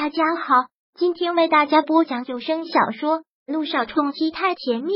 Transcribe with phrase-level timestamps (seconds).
[0.00, 0.54] 大家好，
[0.94, 4.92] 今天为大家播讲有声小说《路上冲击太甜蜜》。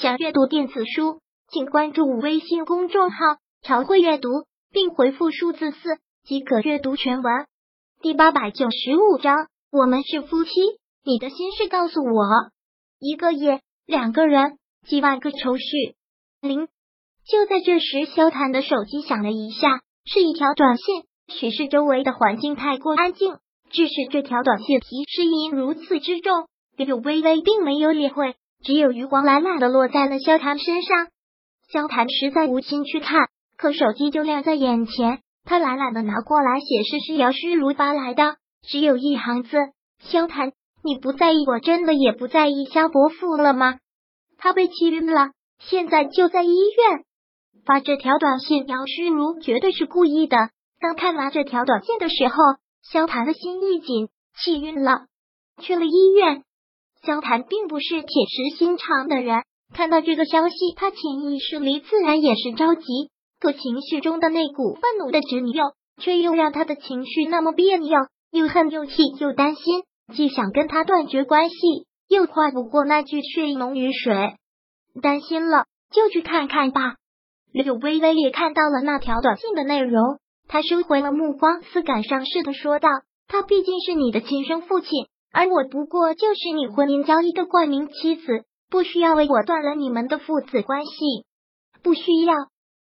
[0.00, 3.18] 想阅读电子书，请关注微信公众号
[3.60, 4.30] “朝会阅读”，
[4.72, 7.46] 并回复数字四即可阅读全文。
[8.00, 9.36] 第八百九十五章，
[9.70, 10.50] 我们是夫妻，
[11.04, 12.24] 你的心事告诉我。
[12.98, 15.66] 一个夜，两个人，几万个愁绪。
[16.40, 16.66] 零。
[17.26, 21.04] 就在这时，萧谈的手机响了一下，是一条短信。
[21.28, 23.36] 许是周围的环境太过安静。
[23.70, 26.46] 致使这条短信提示音如此之重，
[26.76, 31.08] 柳微微并没有理会，只有余光懒懒的落在了萧谈身上。
[31.68, 39.56] 萧谈实在无心去看，可手机就亮在眼前，他懒懒的拿过来，显示是姚诗如发来的，只有一行字：
[40.00, 40.52] 萧谈，
[40.84, 43.78] 你不在意，我真的也不在意萧伯父了吗？
[44.38, 47.04] 他被气晕了，现在就在医院。
[47.64, 50.36] 发这条短信，姚诗如绝对是故意的。
[50.78, 52.34] 当看完这条短信的时候。
[52.92, 54.08] 萧谈的心一紧，
[54.38, 55.06] 气晕了，
[55.60, 56.44] 去了医院。
[57.04, 59.42] 萧谈并不是铁石心肠的人，
[59.74, 62.82] 看到这个消息，他潜意识里自然也是着急。
[63.40, 67.98] 可情绪中的那股愤怒的执拗，却又让他的情绪那么别扭，
[68.30, 69.82] 又恨又气又担心，
[70.14, 71.56] 既想跟他断绝关系，
[72.08, 74.36] 又跨不过那句血浓于水。
[75.02, 76.94] 担心了，就去看看吧。
[77.52, 80.18] 柳微微也看到了那条短信的内容。
[80.48, 82.88] 他收回了目光，似感上似的说道
[83.26, 91.26] ：“他毕竟是你的亲生父亲，而我不过就是你婚姻交易的冠名妻子，不需要为我断了你们的父子关系。
[91.82, 92.34] 不需要。”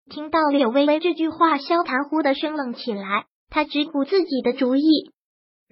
[0.09, 3.25] 听到柳微微这句话，萧谈忽的生冷起来。
[3.50, 5.11] 他只顾自己的主意，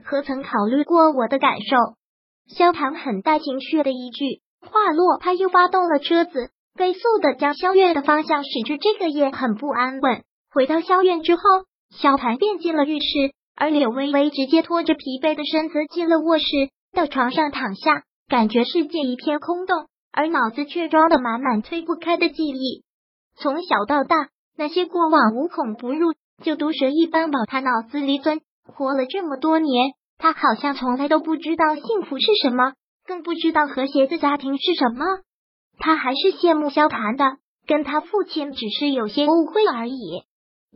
[0.04, 1.78] 何曾考虑过我的感受？
[2.48, 8.78] 萧谈很带情绪的一句话落，他又发动了车子，飞速的将萧月的方向驶去。
[8.78, 10.24] 这个夜很不安稳。
[10.52, 11.42] 回到萧院之后。
[12.00, 16.46] 萧谈便进了浴室，而柳微微直接拖着疲惫的身子进了卧室，
[16.94, 22.84] 到床上躺下，感觉世界一片空洞，而脑子却装的满满推不开的记忆。
[23.38, 26.14] 从小到大，那些过往无孔不入，
[26.44, 28.40] 就毒蛇一般往他脑子里钻。
[28.68, 32.74] 活了这么多年，他好像从来都不知道幸福是什么，
[33.06, 35.06] 更不知道和谐的家庭是什么。
[35.78, 37.26] 他还是羡慕萧谈的，
[37.68, 40.24] 跟他父亲只是有些误会而已。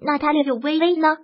[0.02, 1.18] 那他柳微微呢？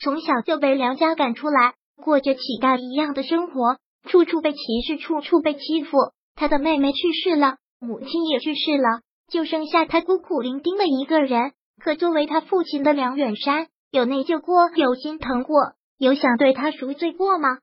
[0.00, 3.76] 从小就被梁家赶出来，过着乞丐一样的生活，
[4.08, 5.96] 处处被歧视，处处被欺负。
[6.34, 11.52] 他的妹妹去世了，母亲也去世了，就剩下他孤苦伶仃的一个人。
[11.80, 17.58] 可作为他父亲的梁远山，有内疚过，有心疼过，有想对他赎罪过吗？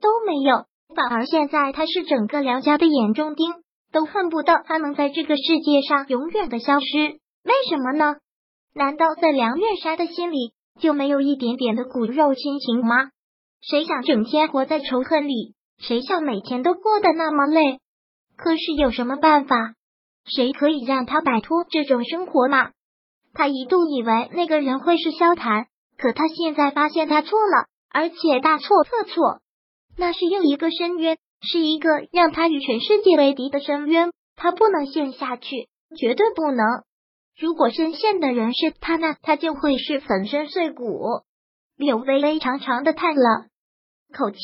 [0.00, 3.54] 都没有，反而现在他是整个梁家的眼中钉，
[3.92, 6.96] 都恨不得他能在这个世界上永远的消失。
[6.98, 8.16] 为什么呢？
[8.76, 13.08] 难道在梁月莎的心里就没有一点点的骨肉亲情吗？
[13.62, 15.54] 谁想整天活在仇恨里？
[15.78, 17.78] 谁想每天都过得那么累？
[18.36, 19.56] 可是有什么办法？
[20.26, 22.72] 谁可以让他摆脱这种生活吗？
[23.32, 29.40] 他一度以为那个人会是萧谈，可他现在发现他错了，而且大错特错。
[29.96, 34.12] 那是又一个深渊，是一个让他与全世界为敌的深渊。
[34.36, 36.58] 他不能陷下去，绝对不能。
[37.38, 41.02] 如果深陷的人是他，那他就会是粉身碎骨。
[41.76, 43.46] 柳微微长长的叹了
[44.14, 44.38] 口气，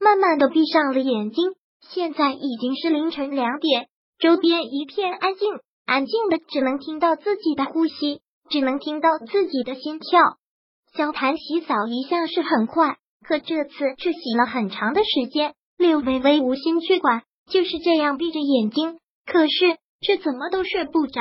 [0.00, 1.52] 慢慢的闭上了眼睛。
[1.88, 3.86] 现在已经是凌晨两点，
[4.18, 5.48] 周边一片安静，
[5.86, 10.20] 安静的只能听到自己的呼吸，只能听到自己的心跳。
[10.96, 15.54] 萧谈洗澡一向是很快，可这次却洗了很长的时间。
[15.78, 21.20] 柳微微无心去管，就是这样闭着眼睛，可是却怎么都睡不着。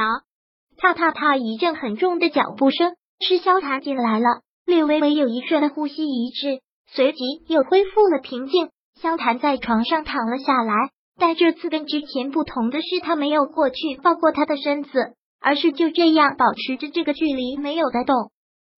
[0.81, 4.25] 踏踏踏，一阵很重的脚步声，是萧谈进来了。
[4.65, 8.69] 略微微有一瞬的呼吸一滞，随即又恢复了平静。
[8.99, 10.73] 萧谈在床上躺了下来，
[11.19, 18.31] 但这次跟之前不同的是，他没有过去抱过他的身子，而是就这样保持着这个距离，没有在动。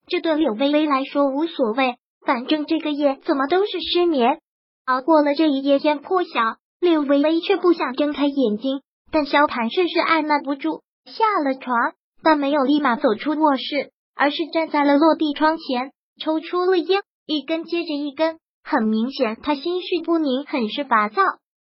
[0.06, 4.40] 这对柳微微来说无所谓，反正这个夜怎么都是失眠。
[4.86, 10.82] 熬过了这一夜，天破晓，柳微微却不想睁开眼睛，但萧谈甚是按捺不住。
[11.06, 11.76] 下了床，
[12.24, 18.40] 但没有立马走出卧室，而是站在了落地窗前，抽出了烟，一根接着一根。
[18.64, 21.22] 很明显，他心绪不宁，很是烦躁。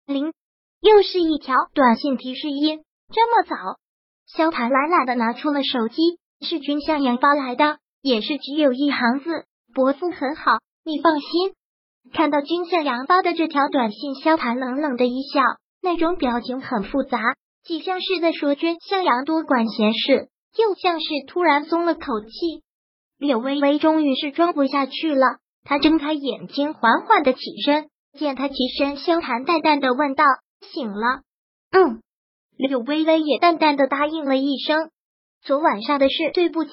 [0.06, 0.34] 零，
[0.82, 2.84] 又是一条短信提示音。
[3.14, 3.56] 这么早，
[4.28, 11.54] 萧谈懒懒的拿出了手机，是君向阳发来的，也是只有一行字：伯父很好，你放心。
[12.12, 15.42] 看到君向阳发的这条短信，萧谈冷冷的一笑，
[15.82, 17.18] 那种表情很复杂。
[17.64, 22.64] 既像是在说君向阳多管闲事，又像是突然松了口气。
[23.18, 30.24] 柳微微终于是装不下去了，她睁开眼睛，缓缓的起身，见他起身，萧寒淡淡的问道
[30.74, 31.22] ：“醒了
[31.72, 32.02] ？”“嗯。”
[32.58, 34.92] 柳微微也淡淡的答应了一声。
[35.42, 36.72] 昨晚上的事，对不起。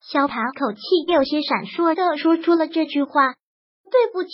[0.00, 3.34] 萧寒口气有些闪烁的说出了这句话
[3.90, 4.30] ：“对不起。”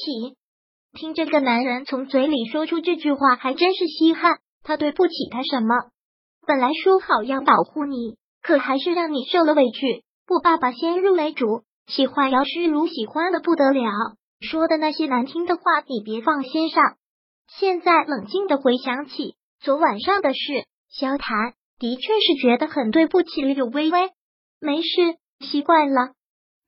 [0.95, 4.39] 听这个男人从嘴里说出这句话，还真是稀罕。
[4.63, 5.75] 他对不起他什么？
[6.47, 10.03] 本来说好要保护你，可还是让你受了委屈。
[10.29, 13.91] 我爸爸先入为主，喜欢姚诗如，喜欢的不得了，
[14.41, 16.97] 说的那些难听的话，你别放心上。
[17.59, 24.11] 现在冷静的回想起昨晚上的事，萧谈的确是觉得很对不起柳微微。
[24.61, 26.13] 没事，习惯了。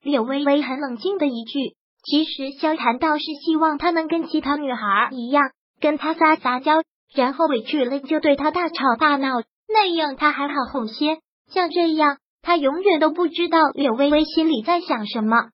[0.02, 1.76] 柳微微很冷静的一句。
[2.06, 6.82] 其实萧谈倒是希望他能跟其他女孩一样，跟他撒撒娇，
[7.14, 11.18] 然后委屈了就对他大吵大闹，那样他还好哄些。
[11.50, 15.50] 像这样，他永远都不知道柳微微心里在想什么。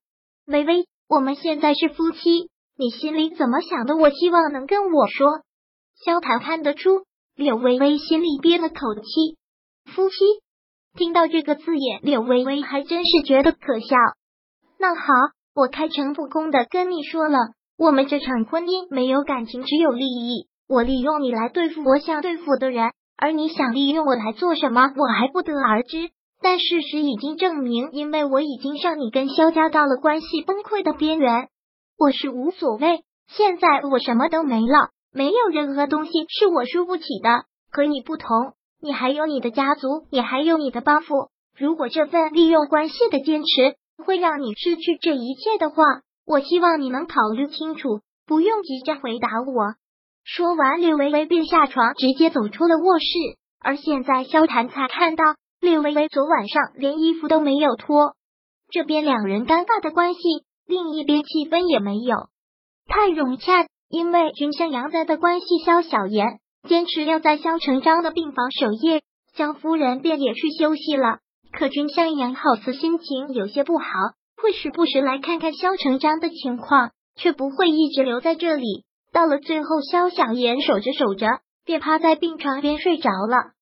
[0.47, 3.97] 微微，我们现在是夫妻，你心里怎么想的？
[3.97, 5.43] 我希望能跟我说。
[6.05, 7.05] 萧谈看得出
[7.35, 9.37] 柳微微心里憋了口气。
[9.95, 10.17] 夫妻，
[10.97, 13.97] 听到这个字眼，柳微微还真是觉得可笑。
[14.79, 15.03] 那好。
[15.53, 17.37] 我开诚布公的跟你说了，
[17.77, 20.47] 我们这场婚姻没有感情，只有利益。
[20.69, 26.11] 我利用你来对付我想对付的人，而你想利用我来做什么，我还不得而知。
[26.43, 31.49] 但事实已经证明，因为我已经让你跟萧家到了关系崩溃的边缘，
[31.99, 33.05] 我是无所谓。
[33.29, 37.45] 现在我什么都没了，没有任何东西是我输不起的。
[37.71, 41.29] 可你不同，你还有你的家族，你还有你的包袱。
[41.59, 43.77] 如果这份利用关系的坚持。
[44.03, 45.85] 会让你失去这一切的话，
[46.25, 49.75] 我希望你能考虑清楚，不用急着回答我。
[50.33, 53.07] 说完，柳微微便下床，直接走出了卧室。
[53.59, 55.25] 而现在，萧谈才看到
[55.61, 58.15] 柳微微昨晚上连衣服都没有脱。
[58.71, 60.21] 这边两人尴尬的关系，
[60.69, 62.29] 另一边气氛也没有
[62.87, 66.39] 太融洽，因为君向阳在的关系，萧小言
[66.69, 69.03] 坚持要在萧成章的病房守夜，
[69.35, 71.19] 萧夫人便也去休息了。
[71.51, 73.85] 可君向阳好似心情有些不好，
[74.41, 78.85] 会时不时来看看萧成章的情况，却不会一直留在这里。
[79.13, 81.27] 到了最后，萧小言守着守着，
[81.65, 83.53] 便趴在病床边睡着了。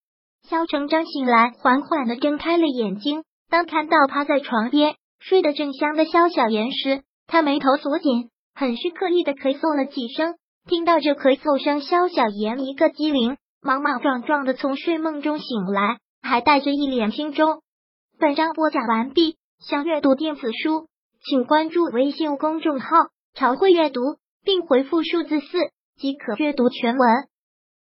[0.49, 3.25] 萧成章醒来，缓缓的睁开了眼睛。
[3.51, 10.35] 当看到趴在床边睡得正香的萧小言时，他眉头锁紧，很是刻意的咳嗽了几声。
[10.67, 17.63] 听到这咳嗽声，萧小言一个机灵，莽莽撞撞的从睡梦中醒来，还带着一脸轻重。
[18.19, 20.89] 本章播讲完毕，想阅读电子书，
[21.25, 22.87] 请关注微信公众号
[23.35, 24.01] “朝会阅读”，
[24.43, 25.47] 并回复数字四
[25.97, 27.29] 即可阅读全文。